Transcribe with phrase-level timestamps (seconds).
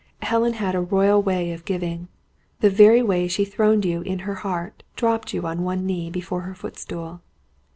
[0.23, 2.07] Helen had a royal way of giving.
[2.59, 6.41] The very way she throned you in her heart, dropped you on one knee before
[6.41, 7.21] her footstool.